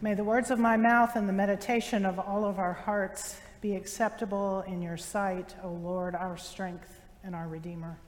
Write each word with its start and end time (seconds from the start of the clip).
May 0.00 0.14
the 0.14 0.22
words 0.22 0.52
of 0.52 0.60
my 0.60 0.76
mouth 0.76 1.16
and 1.16 1.28
the 1.28 1.32
meditation 1.32 2.06
of 2.06 2.20
all 2.20 2.44
of 2.44 2.60
our 2.60 2.72
hearts 2.72 3.40
be 3.60 3.74
acceptable 3.74 4.60
in 4.68 4.80
your 4.80 4.96
sight, 4.96 5.56
O 5.64 5.70
Lord, 5.70 6.14
our 6.14 6.36
strength 6.36 7.00
and 7.24 7.34
our 7.34 7.48
Redeemer. 7.48 7.98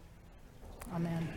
Amen. 0.95 1.29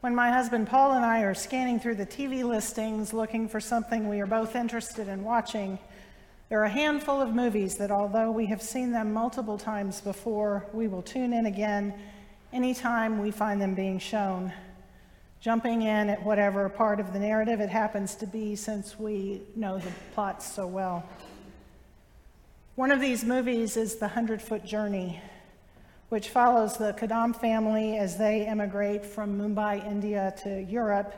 When 0.00 0.16
my 0.16 0.32
husband 0.32 0.66
Paul 0.66 0.94
and 0.94 1.04
I 1.04 1.20
are 1.20 1.34
scanning 1.34 1.78
through 1.78 1.94
the 1.94 2.06
TV 2.06 2.42
listings 2.42 3.12
looking 3.12 3.48
for 3.48 3.60
something 3.60 4.08
we 4.08 4.18
are 4.20 4.26
both 4.26 4.56
interested 4.56 5.06
in 5.06 5.22
watching, 5.22 5.78
there 6.50 6.60
are 6.60 6.64
a 6.64 6.68
handful 6.68 7.22
of 7.22 7.32
movies 7.32 7.76
that, 7.76 7.92
although 7.92 8.32
we 8.32 8.46
have 8.46 8.60
seen 8.60 8.90
them 8.90 9.12
multiple 9.12 9.56
times 9.56 10.00
before, 10.00 10.66
we 10.72 10.88
will 10.88 11.00
tune 11.00 11.32
in 11.32 11.46
again 11.46 11.94
anytime 12.52 13.20
we 13.20 13.30
find 13.30 13.62
them 13.62 13.72
being 13.72 14.00
shown, 14.00 14.52
jumping 15.40 15.82
in 15.82 16.10
at 16.10 16.20
whatever 16.24 16.68
part 16.68 16.98
of 16.98 17.12
the 17.12 17.20
narrative 17.20 17.60
it 17.60 17.68
happens 17.68 18.16
to 18.16 18.26
be 18.26 18.56
since 18.56 18.98
we 18.98 19.40
know 19.54 19.78
the 19.78 19.92
plots 20.12 20.44
so 20.44 20.66
well. 20.66 21.08
One 22.74 22.90
of 22.90 23.00
these 23.00 23.22
movies 23.22 23.76
is 23.76 23.96
The 23.96 24.08
Hundred 24.08 24.42
Foot 24.42 24.64
Journey, 24.64 25.20
which 26.08 26.30
follows 26.30 26.76
the 26.76 26.94
Kadam 26.94 27.36
family 27.36 27.96
as 27.96 28.18
they 28.18 28.44
emigrate 28.44 29.06
from 29.06 29.38
Mumbai, 29.38 29.86
India 29.86 30.34
to 30.42 30.62
Europe 30.62 31.14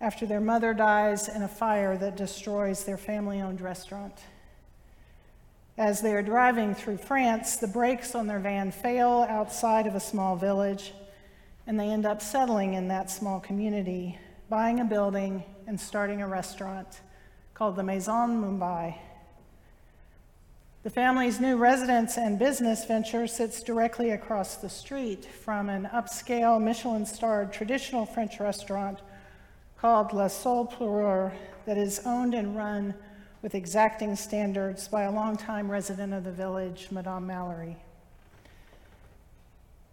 after 0.00 0.26
their 0.26 0.40
mother 0.40 0.74
dies 0.74 1.28
in 1.28 1.42
a 1.42 1.48
fire 1.48 1.96
that 1.98 2.16
destroys 2.16 2.82
their 2.82 2.98
family 2.98 3.40
owned 3.40 3.60
restaurant. 3.60 4.18
As 5.78 6.00
they 6.00 6.14
are 6.14 6.22
driving 6.22 6.74
through 6.74 6.96
France, 6.96 7.56
the 7.56 7.66
brakes 7.66 8.14
on 8.14 8.26
their 8.26 8.38
van 8.38 8.70
fail 8.70 9.26
outside 9.28 9.86
of 9.86 9.94
a 9.94 10.00
small 10.00 10.34
village, 10.34 10.94
and 11.66 11.78
they 11.78 11.90
end 11.90 12.06
up 12.06 12.22
settling 12.22 12.72
in 12.72 12.88
that 12.88 13.10
small 13.10 13.40
community, 13.40 14.18
buying 14.48 14.80
a 14.80 14.86
building 14.86 15.44
and 15.66 15.78
starting 15.78 16.22
a 16.22 16.28
restaurant 16.28 17.02
called 17.52 17.76
the 17.76 17.82
Maison 17.82 18.40
Mumbai. 18.40 18.96
The 20.82 20.88
family's 20.88 21.40
new 21.40 21.56
residence 21.56 22.16
and 22.16 22.38
business 22.38 22.86
venture 22.86 23.26
sits 23.26 23.62
directly 23.62 24.10
across 24.12 24.56
the 24.56 24.70
street 24.70 25.26
from 25.26 25.68
an 25.68 25.90
upscale 25.92 26.62
Michelin 26.62 27.04
starred 27.04 27.52
traditional 27.52 28.06
French 28.06 28.40
restaurant 28.40 29.00
called 29.76 30.14
La 30.14 30.28
Saule 30.28 30.64
Pleureur 30.64 31.34
that 31.66 31.76
is 31.76 32.00
owned 32.06 32.32
and 32.32 32.56
run 32.56 32.94
with 33.46 33.54
exacting 33.54 34.16
standards 34.16 34.88
by 34.88 35.02
a 35.02 35.10
longtime 35.12 35.70
resident 35.70 36.12
of 36.12 36.24
the 36.24 36.32
village, 36.32 36.88
Madame 36.90 37.28
Mallory. 37.28 37.76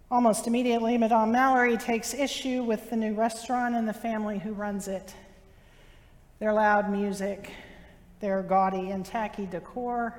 Almost 0.10 0.48
immediately, 0.48 0.98
Madame 0.98 1.32
Mallory 1.32 1.78
takes 1.78 2.16
issue 2.16 2.64
with 2.64 2.90
the 2.90 2.96
new 2.96 3.14
restaurant 3.14 3.76
and 3.76 3.88
the 3.88 3.94
family 3.94 4.40
who 4.40 4.54
runs 4.54 4.88
it. 4.88 5.14
Their 6.40 6.52
loud 6.52 6.90
music, 6.90 7.52
their 8.22 8.42
gaudy 8.42 8.90
and 8.90 9.06
tacky 9.06 9.46
decor, 9.46 10.16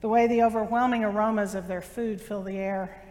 the 0.00 0.08
way 0.08 0.26
the 0.26 0.42
overwhelming 0.42 1.04
aromas 1.04 1.54
of 1.54 1.68
their 1.68 1.82
food 1.82 2.22
fill 2.22 2.42
the 2.42 2.56
air. 2.56 3.02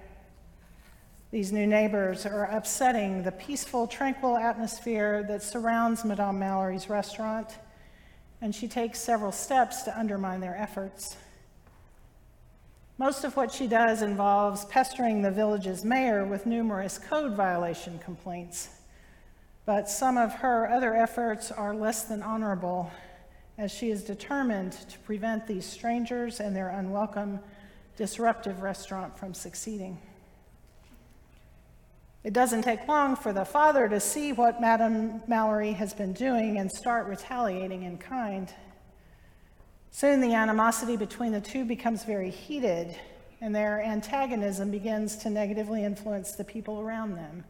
These 1.30 1.52
new 1.52 1.68
neighbors 1.68 2.26
are 2.26 2.46
upsetting 2.46 3.22
the 3.22 3.32
peaceful, 3.32 3.86
tranquil 3.86 4.38
atmosphere 4.38 5.24
that 5.28 5.44
surrounds 5.44 6.04
Madame 6.04 6.40
Mallory's 6.40 6.90
restaurant, 6.90 7.60
and 8.42 8.54
she 8.54 8.68
takes 8.68 9.00
several 9.00 9.32
steps 9.32 9.84
to 9.84 9.98
undermine 9.98 10.40
their 10.40 10.56
efforts. 10.56 11.18
Most 12.98 13.24
of 13.24 13.38
what 13.38 13.52
she 13.52 13.68
does 13.68 14.02
involves 14.02 14.66
pestering 14.66 15.22
the 15.22 15.32
village's 15.32 15.86
mayor 15.86 16.26
with 16.26 16.46
numerous 16.46 16.98
code 16.98 17.34
violation 17.34 17.98
complaints, 18.00 18.70
but 19.66 19.90
some 19.90 20.18
of 20.18 20.34
her 20.34 20.70
other 20.70 20.96
efforts 20.96 21.52
are 21.52 21.74
less 21.74 22.04
than 22.04 22.22
honorable 22.22 22.92
as 23.58 23.72
she 23.72 23.92
is 23.92 24.04
determined 24.04 24.74
to 24.90 25.00
prevent 25.00 25.46
these 25.46 25.66
strangers 25.66 26.40
and 26.40 26.56
their 26.56 26.70
unwelcome, 26.70 27.40
disruptive 27.98 28.62
restaurant 28.62 29.18
from 29.18 29.34
succeeding. 29.34 29.98
It 32.24 32.34
doesn't 32.34 32.64
take 32.64 32.88
long 32.88 33.16
for 33.16 33.32
the 33.32 33.46
father 33.46 33.88
to 33.88 34.00
see 34.00 34.34
what 34.34 34.60
Madame 34.60 35.22
Mallory 35.28 35.72
has 35.72 35.94
been 35.94 36.12
doing 36.12 36.58
and 36.58 36.70
start 36.70 37.08
retaliating 37.08 37.84
in 37.84 37.98
kind. 37.98 38.54
Soon 39.92 40.20
the 40.20 40.34
animosity 40.34 40.98
between 40.98 41.32
the 41.32 41.42
two 41.42 41.64
becomes 41.64 42.04
very 42.04 42.30
heated, 42.30 42.96
and 43.40 43.56
their 43.56 43.82
antagonism 43.82 44.70
begins 44.70 45.16
to 45.18 45.30
negatively 45.30 45.84
influence 45.84 46.34
the 46.34 46.44
people 46.44 46.82
around 46.82 47.16
them, 47.16 47.46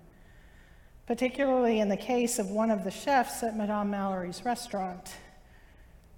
particularly 1.07 1.79
in 1.79 1.89
the 1.89 1.97
case 1.97 2.37
of 2.37 2.51
one 2.51 2.69
of 2.69 2.83
the 2.83 2.91
chefs 2.91 3.41
at 3.41 3.57
Madame 3.57 3.89
Mallory's 3.89 4.45
restaurant 4.45 5.11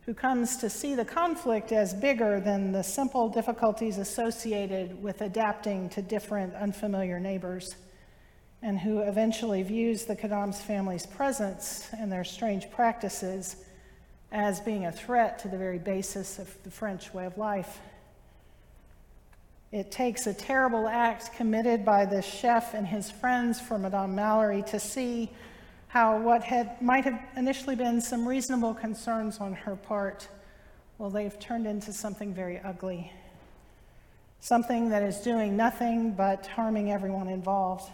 who 0.06 0.13
comes 0.13 0.57
to 0.57 0.69
see 0.69 0.95
the 0.95 1.06
conflict 1.06 1.72
as 1.72 1.94
bigger 1.94 2.40
than 2.40 2.72
the 2.72 2.84
simple 2.84 3.29
difficulties 3.29 3.97
associated 3.97 5.01
with 5.01 5.22
adapting 5.22 5.88
to 5.90 6.01
different 6.01 6.53
unfamiliar 6.56 7.19
neighbors, 7.19 7.75
and 8.61 8.79
who 8.79 8.99
eventually 8.99 9.63
views 9.63 10.05
the 10.05 10.16
Kadam's 10.16 10.61
family's 10.61 11.05
presence 11.05 11.88
and 11.97 12.11
their 12.11 12.23
strange 12.23 12.69
practices 12.69 13.55
as 14.31 14.59
being 14.59 14.85
a 14.85 14.91
threat 14.91 15.39
to 15.39 15.47
the 15.47 15.57
very 15.57 15.79
basis 15.79 16.39
of 16.39 16.55
the 16.63 16.72
French 16.72 17.13
way 17.13 17.25
of 17.25 17.38
life. 17.38 17.79
It 19.72 19.89
takes 19.91 20.27
a 20.27 20.33
terrible 20.33 20.88
act 20.88 21.33
committed 21.35 21.85
by 21.85 22.05
this 22.05 22.25
chef 22.25 22.73
and 22.73 22.85
his 22.85 23.09
friends 23.09 23.59
for 23.59 23.77
Madame 23.77 24.16
Mallory 24.16 24.63
to 24.63 24.79
see 24.79 25.31
how 25.88 26.19
what 26.19 26.43
had, 26.43 26.81
might 26.81 27.03
have 27.05 27.19
initially 27.35 27.75
been 27.75 27.99
some 27.99 28.28
reasonable 28.28 28.73
concerns 28.73 29.39
on 29.39 29.53
her 29.53 29.75
part, 29.75 30.28
well, 30.97 31.09
they've 31.09 31.38
turned 31.39 31.66
into 31.66 31.91
something 31.91 32.33
very 32.33 32.59
ugly. 32.59 33.11
Something 34.39 34.89
that 34.89 35.03
is 35.03 35.17
doing 35.17 35.57
nothing 35.57 36.13
but 36.13 36.47
harming 36.47 36.91
everyone 36.91 37.28
involved. 37.28 37.91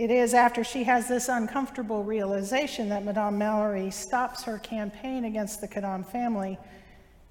It 0.00 0.10
is 0.10 0.32
after 0.32 0.64
she 0.64 0.84
has 0.84 1.08
this 1.08 1.28
uncomfortable 1.28 2.04
realization 2.04 2.88
that 2.88 3.04
Madame 3.04 3.36
Mallory 3.36 3.90
stops 3.90 4.42
her 4.44 4.56
campaign 4.56 5.26
against 5.26 5.60
the 5.60 5.68
Kadam 5.68 6.06
family 6.06 6.56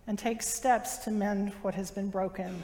and 0.06 0.20
takes 0.20 0.48
steps 0.48 1.00
to 1.00 1.10
mend 1.10 1.52
what 1.64 1.74
has 1.74 1.90
been 1.90 2.12
broken 2.12 2.64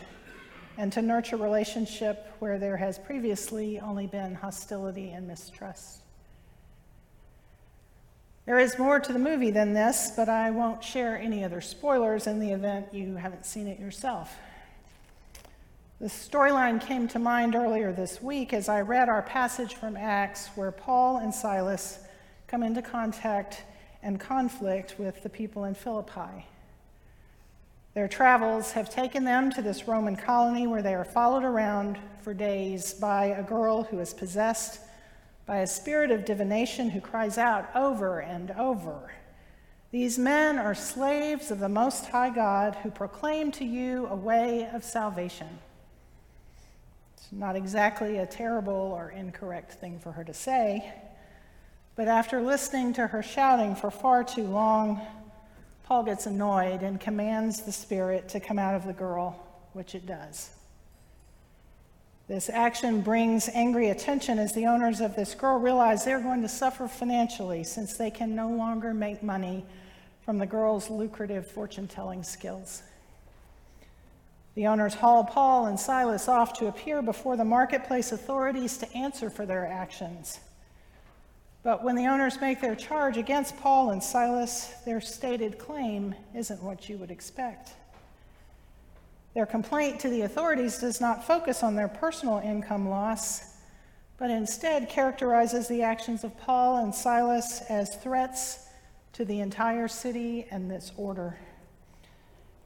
and 0.77 0.93
to 0.93 1.01
nurture 1.01 1.37
relationship 1.37 2.31
where 2.37 2.59
there 2.59 2.77
has 2.77 2.99
previously 2.99 3.79
only 3.79 4.05
been 4.05 4.35
hostility 4.35 5.09
and 5.09 5.27
mistrust. 5.27 6.01
There 8.45 8.59
is 8.59 8.77
more 8.77 8.99
to 8.99 9.11
the 9.11 9.17
movie 9.17 9.49
than 9.49 9.73
this, 9.73 10.11
but 10.15 10.29
I 10.29 10.51
won't 10.51 10.83
share 10.83 11.17
any 11.17 11.43
other 11.43 11.61
spoilers 11.61 12.27
in 12.27 12.39
the 12.39 12.51
event 12.51 12.93
you 12.93 13.15
haven't 13.15 13.47
seen 13.47 13.65
it 13.65 13.79
yourself. 13.79 14.37
The 16.05 16.11
storyline 16.11 16.79
came 16.79 17.07
to 17.07 17.17
mind 17.17 17.55
earlier 17.55 17.91
this 17.91 18.21
week 18.21 18.53
as 18.53 18.69
I 18.69 18.81
read 18.81 19.09
our 19.09 19.23
passage 19.23 19.73
from 19.73 19.97
Acts 19.97 20.49
where 20.53 20.71
Paul 20.71 21.17
and 21.17 21.33
Silas 21.33 21.97
come 22.45 22.61
into 22.61 22.83
contact 22.83 23.63
and 24.03 24.19
conflict 24.19 24.99
with 24.99 25.23
the 25.23 25.29
people 25.29 25.63
in 25.63 25.73
Philippi. 25.73 26.45
Their 27.95 28.07
travels 28.07 28.73
have 28.73 28.87
taken 28.87 29.23
them 29.23 29.49
to 29.53 29.63
this 29.63 29.87
Roman 29.87 30.15
colony 30.15 30.67
where 30.67 30.83
they 30.83 30.93
are 30.93 31.05
followed 31.05 31.43
around 31.43 31.97
for 32.21 32.35
days 32.35 32.93
by 32.93 33.25
a 33.25 33.41
girl 33.41 33.81
who 33.81 33.99
is 33.99 34.13
possessed 34.13 34.81
by 35.47 35.61
a 35.61 35.67
spirit 35.67 36.11
of 36.11 36.23
divination 36.23 36.91
who 36.91 37.01
cries 37.01 37.39
out 37.39 37.67
over 37.75 38.19
and 38.19 38.51
over 38.51 39.11
These 39.89 40.19
men 40.19 40.59
are 40.59 40.75
slaves 40.75 41.49
of 41.49 41.57
the 41.57 41.67
Most 41.67 42.05
High 42.05 42.29
God 42.29 42.75
who 42.83 42.91
proclaim 42.91 43.51
to 43.53 43.65
you 43.65 44.05
a 44.05 44.15
way 44.15 44.69
of 44.71 44.83
salvation. 44.83 45.47
Not 47.31 47.55
exactly 47.55 48.17
a 48.17 48.25
terrible 48.25 48.73
or 48.73 49.11
incorrect 49.11 49.73
thing 49.73 49.99
for 49.99 50.11
her 50.11 50.23
to 50.23 50.33
say, 50.33 50.93
but 51.95 52.07
after 52.07 52.41
listening 52.41 52.93
to 52.93 53.07
her 53.07 53.23
shouting 53.23 53.75
for 53.75 53.89
far 53.89 54.23
too 54.23 54.43
long, 54.43 55.01
Paul 55.83 56.03
gets 56.03 56.25
annoyed 56.25 56.81
and 56.81 56.99
commands 56.99 57.61
the 57.61 57.71
spirit 57.71 58.27
to 58.29 58.39
come 58.39 58.59
out 58.59 58.75
of 58.75 58.85
the 58.85 58.93
girl, 58.93 59.39
which 59.73 59.95
it 59.95 60.05
does. 60.05 60.49
This 62.27 62.49
action 62.49 63.01
brings 63.01 63.49
angry 63.49 63.89
attention 63.89 64.39
as 64.39 64.53
the 64.53 64.65
owners 64.65 64.99
of 64.99 65.15
this 65.15 65.35
girl 65.35 65.59
realize 65.59 66.03
they're 66.03 66.19
going 66.19 66.41
to 66.41 66.49
suffer 66.49 66.87
financially 66.87 67.63
since 67.63 67.97
they 67.97 68.09
can 68.09 68.35
no 68.35 68.49
longer 68.49 68.93
make 68.93 69.21
money 69.21 69.63
from 70.23 70.39
the 70.39 70.47
girl's 70.47 70.89
lucrative 70.89 71.45
fortune 71.45 71.87
telling 71.87 72.23
skills. 72.23 72.81
The 74.55 74.67
owners 74.67 74.93
haul 74.93 75.25
Paul 75.25 75.65
and 75.65 75.77
Silas 75.77 76.29
off 76.29 76.53
to 76.59 76.67
appear 76.67 77.01
before 77.01 77.35
the 77.35 77.43
marketplace 77.43 78.13
authorities 78.13 78.77
to 78.77 78.91
answer 78.93 79.29
for 79.29 79.45
their 79.45 79.65
actions. 79.65 80.39
But 81.61 81.83
when 81.83 81.95
the 81.95 82.07
owners 82.07 82.39
make 82.39 82.61
their 82.61 82.75
charge 82.75 83.17
against 83.17 83.57
Paul 83.57 83.89
and 83.89 84.01
Silas, 84.01 84.71
their 84.85 85.01
stated 85.01 85.57
claim 85.57 86.15
isn't 86.33 86.63
what 86.63 86.87
you 86.87 86.97
would 86.97 87.11
expect. 87.11 87.71
Their 89.33 89.45
complaint 89.45 89.99
to 89.99 90.09
the 90.09 90.21
authorities 90.21 90.77
does 90.77 91.01
not 91.01 91.25
focus 91.25 91.61
on 91.61 91.75
their 91.75 91.89
personal 91.89 92.37
income 92.37 92.87
loss, 92.87 93.57
but 94.17 94.29
instead 94.29 94.87
characterizes 94.87 95.67
the 95.67 95.81
actions 95.81 96.23
of 96.23 96.37
Paul 96.37 96.77
and 96.77 96.95
Silas 96.95 97.61
as 97.67 97.97
threats 97.97 98.69
to 99.11 99.25
the 99.25 99.41
entire 99.41 99.89
city 99.89 100.47
and 100.51 100.71
this 100.71 100.93
order. 100.95 101.37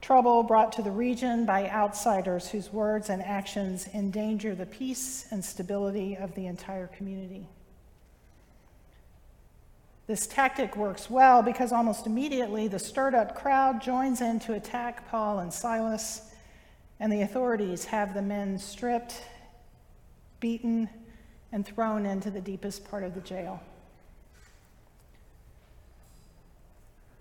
Trouble 0.01 0.43
brought 0.43 0.71
to 0.73 0.81
the 0.81 0.91
region 0.91 1.45
by 1.45 1.69
outsiders 1.69 2.49
whose 2.49 2.71
words 2.71 3.09
and 3.09 3.21
actions 3.21 3.87
endanger 3.93 4.55
the 4.55 4.65
peace 4.65 5.27
and 5.31 5.43
stability 5.43 6.15
of 6.15 6.33
the 6.35 6.47
entire 6.47 6.87
community. 6.87 7.47
This 10.07 10.25
tactic 10.25 10.75
works 10.75 11.09
well 11.09 11.43
because 11.43 11.71
almost 11.71 12.07
immediately 12.07 12.67
the 12.67 12.79
stirred 12.79 13.13
up 13.13 13.35
crowd 13.35 13.81
joins 13.81 14.21
in 14.21 14.39
to 14.39 14.53
attack 14.53 15.07
Paul 15.09 15.39
and 15.39 15.53
Silas 15.53 16.31
and 16.99 17.11
the 17.11 17.21
authorities 17.21 17.85
have 17.85 18.13
the 18.13 18.21
men 18.21 18.57
stripped, 18.57 19.21
beaten, 20.39 20.89
and 21.51 21.65
thrown 21.65 22.05
into 22.05 22.31
the 22.31 22.41
deepest 22.41 22.89
part 22.89 23.03
of 23.03 23.13
the 23.13 23.21
jail. 23.21 23.61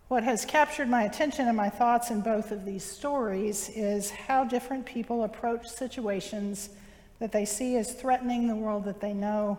What 0.08 0.24
has 0.24 0.46
captured 0.46 0.88
my 0.88 1.02
attention 1.02 1.48
and 1.48 1.56
my 1.56 1.68
thoughts 1.68 2.10
in 2.10 2.22
both 2.22 2.50
of 2.50 2.64
these 2.64 2.82
stories 2.82 3.68
is 3.74 4.10
how 4.10 4.42
different 4.44 4.86
people 4.86 5.24
approach 5.24 5.68
situations 5.68 6.70
that 7.18 7.30
they 7.30 7.44
see 7.44 7.76
as 7.76 7.92
threatening 7.92 8.48
the 8.48 8.56
world 8.56 8.86
that 8.86 9.02
they 9.02 9.12
know 9.12 9.58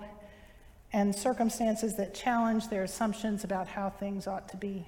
and 0.92 1.16
circumstances 1.16 1.96
that 1.98 2.16
challenge 2.16 2.68
their 2.68 2.84
assumptions 2.84 3.44
about 3.44 3.68
how 3.68 3.92
things 3.92 4.26
ought 4.26 4.50
to 4.50 4.58
be. 4.58 4.88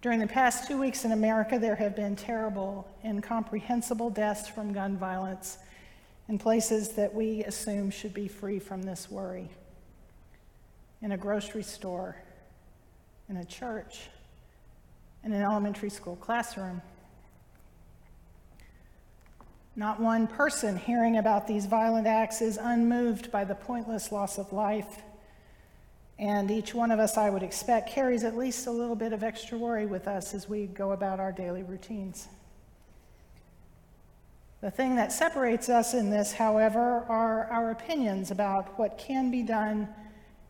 During 0.00 0.20
the 0.20 0.28
past 0.28 0.68
two 0.68 0.78
weeks 0.78 1.04
in 1.04 1.10
America, 1.10 1.58
there 1.58 1.74
have 1.74 1.96
been 1.96 2.14
terrible, 2.14 2.86
incomprehensible 3.04 4.10
deaths 4.10 4.48
from 4.48 4.72
gun 4.72 4.96
violence 4.96 5.58
in 6.28 6.38
places 6.38 6.90
that 6.90 7.12
we 7.12 7.42
assume 7.42 7.90
should 7.90 8.14
be 8.14 8.28
free 8.28 8.60
from 8.60 8.84
this 8.84 9.10
worry. 9.10 9.48
In 11.02 11.10
a 11.10 11.16
grocery 11.16 11.64
store, 11.64 12.14
in 13.28 13.36
a 13.38 13.44
church, 13.44 14.08
in 15.24 15.32
an 15.32 15.42
elementary 15.42 15.90
school 15.90 16.16
classroom. 16.16 16.80
Not 19.74 20.00
one 20.00 20.26
person 20.26 20.76
hearing 20.76 21.18
about 21.18 21.46
these 21.46 21.66
violent 21.66 22.06
acts 22.06 22.40
is 22.40 22.56
unmoved 22.56 23.30
by 23.30 23.44
the 23.44 23.54
pointless 23.54 24.10
loss 24.10 24.38
of 24.38 24.52
life 24.52 25.02
and 26.18 26.50
each 26.50 26.74
one 26.74 26.90
of 26.90 26.98
us, 26.98 27.18
I 27.18 27.28
would 27.28 27.42
expect, 27.42 27.90
carries 27.90 28.24
at 28.24 28.36
least 28.36 28.66
a 28.66 28.70
little 28.70 28.96
bit 28.96 29.12
of 29.12 29.22
extra 29.22 29.58
worry 29.58 29.84
with 29.84 30.08
us 30.08 30.32
as 30.32 30.48
we 30.48 30.66
go 30.66 30.92
about 30.92 31.20
our 31.20 31.30
daily 31.30 31.62
routines. 31.62 32.28
The 34.62 34.70
thing 34.70 34.96
that 34.96 35.12
separates 35.12 35.68
us 35.68 35.92
in 35.92 36.10
this, 36.10 36.32
however, 36.32 37.04
are 37.08 37.44
our 37.48 37.70
opinions 37.70 38.30
about 38.30 38.78
what 38.78 38.96
can 38.96 39.30
be 39.30 39.42
done 39.42 39.88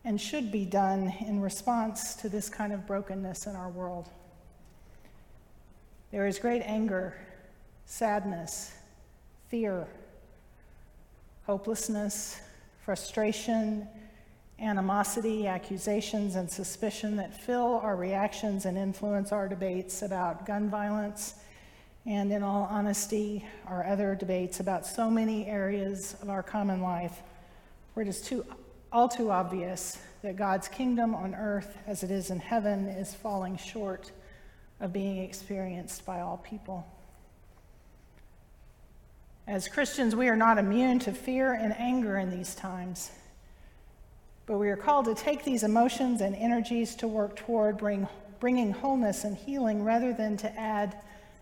and 0.07 0.21
should 0.21 0.53
be 0.53 0.63
done 0.63 1.13
in 1.19 1.41
response 1.41 2.15
to 2.15 2.29
this 2.29 2.47
kind 2.47 2.71
of 2.71 2.87
brokenness 2.87 3.45
in 3.45 3.57
our 3.57 3.67
world. 3.67 4.07
There 6.11 6.25
is 6.25 6.39
great 6.39 6.61
anger, 6.61 7.13
sadness, 7.85 8.71
fear, 9.49 9.85
hopelessness, 11.45 12.39
frustration, 12.85 13.85
animosity, 14.59 15.45
accusations, 15.45 16.37
and 16.37 16.49
suspicion 16.49 17.17
that 17.17 17.37
fill 17.37 17.81
our 17.83 17.97
reactions 17.97 18.65
and 18.65 18.77
influence 18.77 19.33
our 19.33 19.49
debates 19.49 20.03
about 20.03 20.45
gun 20.45 20.69
violence, 20.69 21.33
and 22.05 22.31
in 22.31 22.43
all 22.43 22.65
honesty, 22.71 23.45
our 23.65 23.85
other 23.85 24.15
debates 24.15 24.61
about 24.61 24.85
so 24.85 25.09
many 25.09 25.47
areas 25.47 26.15
of 26.21 26.29
our 26.29 26.41
common 26.41 26.81
life 26.81 27.21
where 27.93 28.05
it 28.05 28.09
is 28.09 28.21
too, 28.21 28.45
all 28.91 29.07
too 29.09 29.31
obvious 29.31 29.97
that 30.21 30.35
God's 30.35 30.67
kingdom 30.67 31.13
on 31.13 31.35
earth 31.35 31.77
as 31.85 32.03
it 32.03 32.11
is 32.11 32.29
in 32.29 32.39
heaven 32.39 32.87
is 32.87 33.13
falling 33.13 33.57
short 33.57 34.11
of 34.79 34.93
being 34.93 35.17
experienced 35.17 36.05
by 36.05 36.21
all 36.21 36.37
people. 36.37 36.85
As 39.47 39.67
Christians, 39.67 40.15
we 40.15 40.27
are 40.27 40.35
not 40.35 40.57
immune 40.57 40.99
to 40.99 41.13
fear 41.13 41.53
and 41.53 41.73
anger 41.77 42.17
in 42.17 42.29
these 42.29 42.53
times. 42.53 43.11
But 44.45 44.57
we 44.57 44.69
are 44.69 44.77
called 44.77 45.05
to 45.05 45.15
take 45.15 45.43
these 45.43 45.63
emotions 45.63 46.21
and 46.21 46.35
energies 46.35 46.95
to 46.95 47.07
work 47.07 47.35
toward 47.35 47.77
bring, 47.77 48.07
bringing 48.39 48.71
wholeness 48.71 49.23
and 49.23 49.37
healing 49.37 49.83
rather 49.83 50.13
than 50.13 50.37
to 50.37 50.59
add 50.59 50.97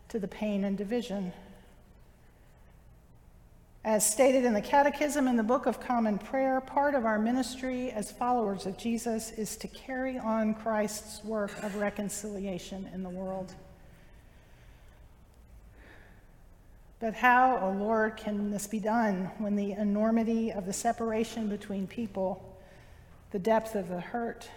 to 0.09 0.19
the 0.19 0.27
pain 0.27 0.63
and 0.63 0.77
division. 0.77 1.33
As 3.85 4.03
stated 4.03 4.45
in 4.45 4.55
the 4.55 4.63
Catechism 4.63 5.27
in 5.27 5.35
the 5.35 5.43
Book 5.43 5.67
of 5.67 5.79
Common 5.79 6.17
Prayer, 6.17 6.59
part 6.59 6.95
of 6.95 7.05
our 7.05 7.19
ministry 7.19 7.91
as 7.91 8.11
followers 8.11 8.65
of 8.65 8.79
Jesus 8.79 9.29
is 9.33 9.55
to 9.57 9.67
carry 9.67 10.17
on 10.17 10.55
Christ's 10.55 11.23
work 11.23 11.51
of 11.61 11.75
reconciliation 11.75 12.89
in 12.95 13.03
the 13.03 13.11
world. 13.11 13.53
But 16.99 17.13
how, 17.13 17.57
O 17.57 17.67
oh 17.67 17.71
Lord, 17.73 18.17
can 18.17 18.49
this 18.49 18.65
be 18.65 18.79
done 18.79 19.29
when 19.37 19.55
the 19.55 19.73
enormity 19.73 20.51
of 20.51 20.65
the 20.65 20.73
separation 20.73 21.47
between 21.47 21.85
people 21.85 22.57
the 23.29 23.38
depth 23.38 23.75
of 23.75 23.89
the 23.89 24.01
hurt 24.01 24.49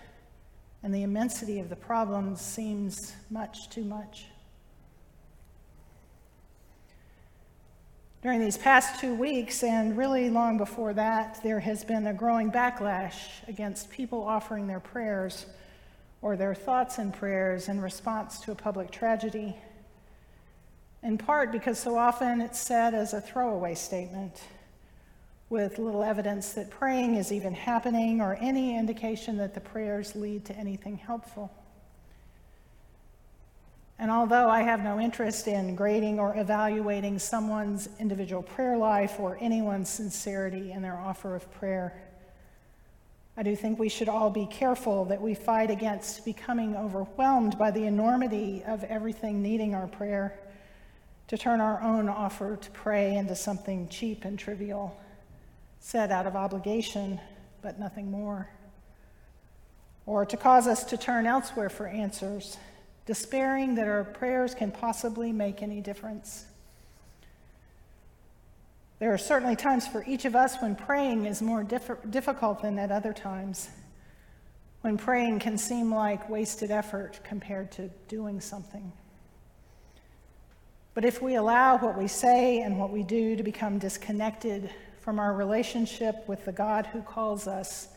and 0.82 0.94
the 0.94 1.02
immensity 1.02 1.58
of 1.58 1.68
the 1.68 1.76
problems 1.76 2.40
seems 2.40 3.12
much 3.28 3.68
too 3.68 3.84
much. 3.84 4.24
During 8.20 8.40
these 8.40 8.58
past 8.58 8.98
two 9.00 9.14
weeks, 9.14 9.62
and 9.62 9.96
really 9.96 10.28
long 10.28 10.58
before 10.58 10.92
that, 10.94 11.40
there 11.44 11.60
has 11.60 11.84
been 11.84 12.08
a 12.08 12.12
growing 12.12 12.50
backlash 12.50 13.14
against 13.46 13.90
people 13.90 14.24
offering 14.24 14.66
their 14.66 14.80
prayers 14.80 15.46
or 16.20 16.36
their 16.36 16.52
thoughts 16.52 16.98
and 16.98 17.14
prayers 17.14 17.68
in 17.68 17.80
response 17.80 18.40
to 18.40 18.50
a 18.50 18.56
public 18.56 18.90
tragedy, 18.90 19.56
in 21.04 21.16
part 21.16 21.52
because 21.52 21.78
so 21.78 21.96
often 21.96 22.40
it's 22.40 22.58
said 22.58 22.92
as 22.92 23.14
a 23.14 23.20
throwaway 23.20 23.76
statement 23.76 24.42
with 25.48 25.78
little 25.78 26.02
evidence 26.02 26.54
that 26.54 26.70
praying 26.70 27.14
is 27.14 27.30
even 27.30 27.54
happening 27.54 28.20
or 28.20 28.36
any 28.40 28.76
indication 28.76 29.36
that 29.36 29.54
the 29.54 29.60
prayers 29.60 30.16
lead 30.16 30.44
to 30.44 30.56
anything 30.56 30.96
helpful. 30.96 31.52
And 33.98 34.10
although 34.10 34.48
I 34.48 34.62
have 34.62 34.82
no 34.82 35.00
interest 35.00 35.48
in 35.48 35.74
grading 35.74 36.20
or 36.20 36.36
evaluating 36.36 37.18
someone's 37.18 37.88
individual 37.98 38.42
prayer 38.42 38.76
life 38.76 39.18
or 39.18 39.36
anyone's 39.40 39.88
sincerity 39.88 40.70
in 40.70 40.82
their 40.82 40.96
offer 40.96 41.34
of 41.34 41.50
prayer, 41.52 42.00
I 43.36 43.42
do 43.42 43.54
think 43.54 43.78
we 43.78 43.88
should 43.88 44.08
all 44.08 44.30
be 44.30 44.46
careful 44.46 45.04
that 45.06 45.20
we 45.20 45.34
fight 45.34 45.70
against 45.70 46.24
becoming 46.24 46.76
overwhelmed 46.76 47.58
by 47.58 47.70
the 47.70 47.84
enormity 47.84 48.62
of 48.66 48.84
everything 48.84 49.42
needing 49.42 49.74
our 49.74 49.86
prayer, 49.86 50.38
to 51.28 51.36
turn 51.36 51.60
our 51.60 51.80
own 51.82 52.08
offer 52.08 52.56
to 52.56 52.70
pray 52.70 53.14
into 53.14 53.36
something 53.36 53.88
cheap 53.88 54.24
and 54.24 54.38
trivial 54.38 54.98
said 55.80 56.10
out 56.10 56.26
of 56.26 56.34
obligation, 56.34 57.20
but 57.62 57.78
nothing 57.78 58.10
more. 58.10 58.48
Or 60.06 60.24
to 60.26 60.36
cause 60.36 60.66
us 60.66 60.84
to 60.84 60.96
turn 60.96 61.26
elsewhere 61.26 61.68
for 61.68 61.86
answers, 61.86 62.56
despairing 63.08 63.74
that 63.76 63.88
our 63.88 64.04
prayers 64.04 64.54
can 64.54 64.70
possibly 64.70 65.32
make 65.32 65.62
any 65.62 65.80
difference. 65.80 66.44
There 68.98 69.14
are 69.14 69.18
certainly 69.18 69.56
times 69.56 69.88
for 69.88 70.04
each 70.06 70.26
of 70.26 70.36
us 70.36 70.60
when 70.60 70.76
praying 70.76 71.24
is 71.24 71.40
more 71.40 71.62
diff- 71.62 72.10
difficult 72.10 72.60
than 72.60 72.78
at 72.78 72.92
other 72.92 73.14
times, 73.14 73.70
when 74.82 74.98
praying 74.98 75.38
can 75.38 75.56
seem 75.56 75.90
like 75.90 76.28
wasted 76.28 76.70
effort 76.70 77.18
compared 77.24 77.72
to 77.72 77.88
doing 78.08 78.42
something. 78.42 78.92
But 80.92 81.06
if 81.06 81.22
we 81.22 81.36
allow 81.36 81.78
what 81.78 81.96
we 81.96 82.08
say 82.08 82.60
and 82.60 82.78
what 82.78 82.90
we 82.90 83.04
do 83.04 83.36
to 83.36 83.42
become 83.42 83.78
disconnected 83.78 84.68
from 85.00 85.18
our 85.18 85.32
relationship 85.32 86.28
with 86.28 86.44
the 86.44 86.52
God 86.52 86.84
who 86.84 87.00
calls 87.00 87.48
us, 87.48 87.88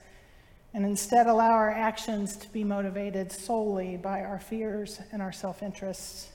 and 0.73 0.85
instead 0.85 1.27
allow 1.27 1.51
our 1.51 1.69
actions 1.69 2.37
to 2.37 2.49
be 2.49 2.63
motivated 2.63 3.31
solely 3.31 3.97
by 3.97 4.21
our 4.21 4.39
fears 4.39 4.99
and 5.11 5.21
our 5.21 5.31
self 5.31 5.61
interests. 5.61 6.29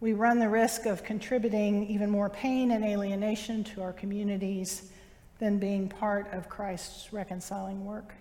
We 0.00 0.14
run 0.14 0.40
the 0.40 0.48
risk 0.48 0.86
of 0.86 1.04
contributing 1.04 1.86
even 1.88 2.10
more 2.10 2.28
pain 2.28 2.72
and 2.72 2.84
alienation 2.84 3.62
to 3.64 3.82
our 3.82 3.92
communities 3.92 4.90
than 5.38 5.58
being 5.58 5.88
part 5.88 6.32
of 6.32 6.48
Christ's 6.48 7.12
reconciling 7.12 7.84
work. 7.84 8.12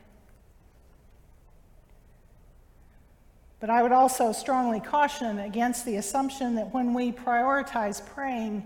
But 3.59 3.69
I 3.69 3.83
would 3.83 3.91
also 3.91 4.31
strongly 4.31 4.79
caution 4.79 5.39
against 5.39 5.85
the 5.85 5.95
assumption 5.97 6.55
that 6.55 6.73
when 6.73 6.93
we 6.93 7.11
prioritize 7.11 8.03
praying, 8.03 8.63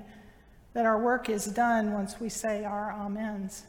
that 0.73 0.85
our 0.85 0.97
work 0.97 1.29
is 1.29 1.45
done 1.45 1.93
once 1.93 2.19
we 2.19 2.29
say 2.29 2.63
our 2.63 2.91
amens. 2.91 3.63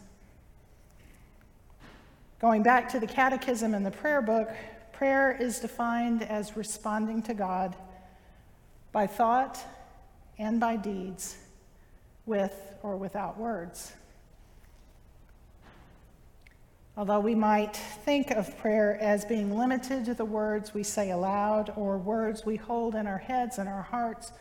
Going 2.38 2.62
back 2.62 2.88
to 2.90 3.00
the 3.00 3.06
catechism 3.06 3.74
and 3.74 3.84
the 3.84 3.90
prayer 3.90 4.20
book, 4.20 4.50
prayer 4.92 5.36
is 5.38 5.58
defined 5.58 6.22
as 6.22 6.56
responding 6.56 7.22
to 7.22 7.34
God 7.34 7.74
by 8.92 9.06
thought 9.06 9.58
and 10.38 10.60
by 10.60 10.76
deeds, 10.76 11.36
with 12.26 12.74
or 12.82 12.96
without 12.96 13.38
words. 13.38 13.92
Although 16.96 17.20
we 17.20 17.34
might 17.34 17.76
think 17.76 18.30
of 18.30 18.56
prayer 18.58 18.98
as 19.00 19.24
being 19.24 19.56
limited 19.56 20.06
to 20.06 20.14
the 20.14 20.24
words 20.24 20.72
we 20.72 20.82
say 20.82 21.10
aloud 21.10 21.72
or 21.76 21.98
words 21.98 22.44
we 22.44 22.56
hold 22.56 22.94
in 22.94 23.06
our 23.06 23.18
heads 23.18 23.58
and 23.58 23.68
our 23.68 23.82
hearts, 23.82 24.32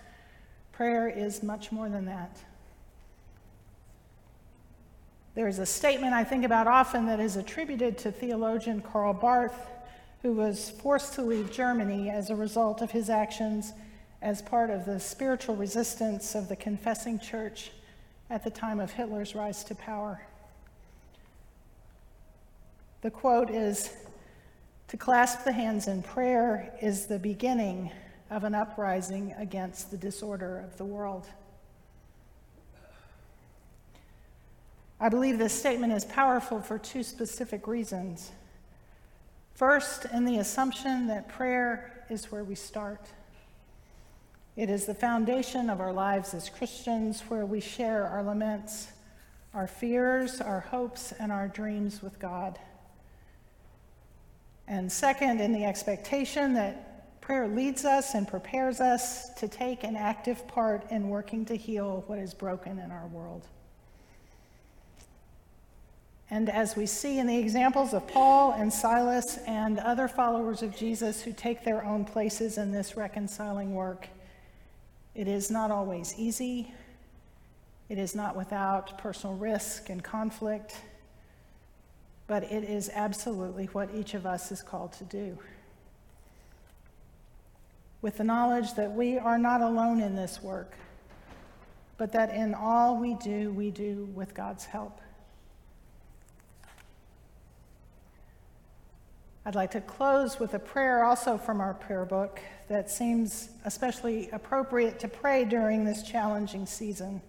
prayer 0.71 1.07
is 1.07 1.43
much 1.43 1.71
more 1.71 1.89
than 1.89 2.05
that. 2.05 2.37
There's 5.36 5.60
a 5.60 5.65
statement 5.65 6.13
I 6.13 6.24
think 6.24 6.46
about 6.46 6.65
often 6.65 7.08
that 7.08 7.20
is 7.20 7.36
attributed 7.36 7.98
to 8.00 8.12
theologian 8.12 8.82
Karl 8.82 9.13
Barth, 9.13 9.68
who 10.22 10.32
was 10.32 10.70
forced 10.70 11.13
to 11.15 11.22
leave 11.22 11.51
Germany 11.51 12.10
as 12.10 12.30
a 12.30 12.36
result 12.36 12.82
of 12.82 12.92
his 12.92 13.10
actions 13.10 13.74
as 14.22 14.42
part 14.42 14.70
of 14.70 14.86
the 14.86 14.98
spiritual 14.98 15.58
resistance 15.58 16.36
of 16.36 16.48
the 16.48 16.56
confessing 16.56 17.20
church 17.20 17.72
at 18.30 18.46
the 18.46 18.50
time 18.50 18.80
of 18.80 18.92
Hitler's 18.92 19.36
rise 19.36 19.65
to 19.65 19.75
power. 19.75 20.22
The 23.01 23.12
quote 23.12 23.50
is 23.50 23.92
To 24.88 24.98
clasp 24.98 25.44
the 25.44 25.51
hands 25.51 25.88
in 25.88 26.01
prayer 26.01 26.74
is 26.82 27.08
the 27.08 27.20
beginning 27.20 27.92
of 28.30 28.46
an 28.46 28.56
uprising 28.56 29.36
against 29.38 29.92
the 29.92 29.98
disorder 29.98 30.60
of 30.60 30.77
the 30.77 30.86
world. 30.86 31.27
I 34.99 35.09
believe 35.09 35.37
this 35.37 35.53
statement 35.53 35.93
is 35.93 36.05
powerful 36.05 36.61
for 36.61 36.77
two 36.77 37.03
specific 37.03 37.67
reasons. 37.67 38.31
First, 39.53 40.05
in 40.13 40.25
the 40.25 40.37
assumption 40.37 41.07
that 41.07 41.27
prayer 41.29 42.05
is 42.09 42.31
where 42.31 42.43
we 42.43 42.55
start. 42.55 43.07
It 44.55 44.69
is 44.69 44.85
the 44.85 44.95
foundation 44.95 45.69
of 45.69 45.81
our 45.81 45.91
lives 45.91 46.33
as 46.33 46.49
Christians 46.49 47.21
where 47.27 47.45
we 47.45 47.59
share 47.59 48.07
our 48.07 48.23
laments, 48.23 48.87
our 49.53 49.67
fears, 49.67 50.39
our 50.39 50.61
hopes, 50.61 51.11
and 51.13 51.31
our 51.31 51.47
dreams 51.47 52.01
with 52.01 52.19
God. 52.19 52.57
And 54.67 54.91
second, 54.91 55.41
in 55.41 55.51
the 55.51 55.65
expectation 55.65 56.53
that 56.53 57.21
prayer 57.21 57.47
leads 57.47 57.85
us 57.85 58.13
and 58.13 58.27
prepares 58.27 58.79
us 58.79 59.33
to 59.35 59.47
take 59.47 59.83
an 59.83 59.95
active 59.95 60.47
part 60.47 60.89
in 60.91 61.09
working 61.09 61.45
to 61.45 61.55
heal 61.55 62.03
what 62.07 62.19
is 62.19 62.33
broken 62.33 62.79
in 62.79 62.91
our 62.91 63.07
world. 63.07 63.47
And 66.29 66.50
as 66.50 66.75
we 66.75 66.88
see 66.88 67.20
in 67.20 67.27
the 67.27 67.38
examples 67.38 67.94
of 67.94 68.08
Paul 68.08 68.53
and 68.53 68.74
Silas 68.74 69.38
and 69.46 69.77
other 69.77 70.08
followers 70.08 70.63
of 70.63 70.75
Jesus 70.75 71.22
who 71.22 71.32
take 71.32 71.63
their 71.63 71.86
own 71.86 72.03
places 72.03 72.58
in 72.58 72.72
this 72.72 72.98
reconciling 72.98 73.75
work, 73.75 74.08
it 75.13 75.27
is 75.27 75.51
not 75.51 75.70
always 75.70 76.15
easy. 76.17 76.74
It 77.89 78.00
is 78.00 78.15
not 78.15 78.36
without 78.36 78.98
personal 78.98 79.36
risk 79.36 79.89
and 79.89 80.03
conflict, 80.03 80.75
but 82.25 82.44
it 82.44 82.63
is 82.63 82.89
absolutely 82.91 83.65
what 83.67 83.94
each 83.94 84.15
of 84.15 84.25
us 84.25 84.51
is 84.51 84.63
called 84.63 84.94
to 84.94 85.03
do. 85.03 85.38
With 88.01 88.17
the 88.17 88.24
knowledge 88.24 88.74
that 88.74 88.91
we 88.91 89.20
are 89.20 89.38
not 89.38 89.62
alone 89.62 90.01
in 90.01 90.15
this 90.15 90.41
work, 90.41 90.75
but 91.98 92.12
that 92.13 92.34
in 92.34 92.55
all 92.55 92.98
we 92.98 93.13
do, 93.15 93.51
we 93.51 93.70
do 93.70 94.10
with 94.15 94.34
God's 94.34 94.65
help. 94.65 95.00
I'd 99.47 99.53
like 99.53 99.71
to 99.71 99.81
close 99.81 100.39
with 100.39 100.55
a 100.55 100.59
prayer 100.59 101.03
also 101.03 101.37
from 101.37 101.61
our 101.61 101.75
prayer 101.75 102.03
book 102.03 102.39
that 102.67 102.89
seems 102.89 103.49
especially 103.63 104.27
appropriate 104.31 104.99
to 105.01 105.07
pray 105.07 105.45
during 105.45 105.85
this 105.85 106.01
challenging 106.01 106.65
season 106.65 107.21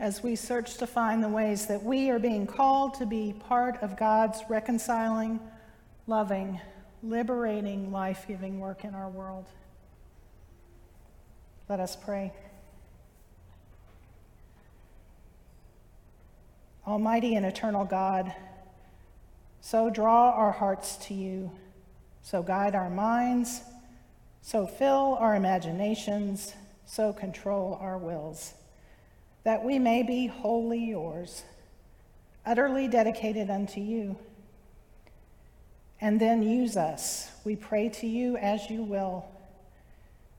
as 0.00 0.20
we 0.20 0.34
search 0.34 0.78
to 0.78 0.86
find 0.86 1.22
the 1.22 1.28
ways 1.28 1.66
that 1.66 1.80
we 1.80 2.10
are 2.10 2.18
being 2.18 2.44
called 2.44 2.94
to 2.94 3.06
be 3.06 3.34
part 3.46 3.80
of 3.82 3.96
God's 3.96 4.42
reconciling, 4.48 5.38
loving, 6.08 6.60
liberating, 7.04 7.92
life 7.92 8.24
giving 8.26 8.58
work 8.58 8.84
in 8.84 8.92
our 8.96 9.08
world. 9.08 9.46
Let 11.68 11.78
us 11.78 11.94
pray. 11.94 12.32
Almighty 16.84 17.36
and 17.36 17.46
eternal 17.46 17.84
God, 17.84 18.34
so 19.64 19.88
draw 19.88 20.32
our 20.32 20.50
hearts 20.50 20.96
to 20.96 21.14
you, 21.14 21.52
so 22.20 22.42
guide 22.42 22.74
our 22.74 22.90
minds, 22.90 23.62
so 24.42 24.66
fill 24.66 25.16
our 25.20 25.36
imaginations, 25.36 26.52
so 26.84 27.12
control 27.12 27.78
our 27.80 27.96
wills, 27.96 28.54
that 29.44 29.64
we 29.64 29.78
may 29.78 30.02
be 30.02 30.26
wholly 30.26 30.84
yours, 30.84 31.44
utterly 32.44 32.88
dedicated 32.88 33.48
unto 33.50 33.80
you. 33.80 34.16
And 36.00 36.20
then 36.20 36.42
use 36.42 36.76
us, 36.76 37.30
we 37.44 37.54
pray 37.54 37.88
to 37.90 38.06
you 38.08 38.36
as 38.36 38.68
you 38.68 38.82
will, 38.82 39.24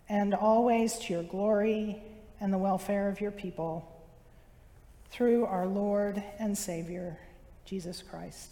and 0.10 0.34
always 0.34 1.00
to 1.00 1.14
your 1.14 1.24
glory 1.24 2.04
and 2.42 2.52
the 2.52 2.58
welfare 2.58 3.08
of 3.08 3.22
your 3.22 3.32
people, 3.32 3.90
through 5.12 5.46
our 5.46 5.66
Lord 5.66 6.22
and 6.40 6.58
Savior, 6.58 7.18
Jesus 7.64 8.02
Christ. 8.02 8.50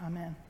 Amen. 0.00 0.47